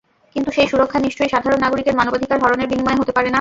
[0.35, 3.29] কিন্তু সেই সুরক্ষা নিশ্চয়ই সাধারণ নাগরিকের মানবাধিকার হরণের বিনিময়ে হতে পারে না।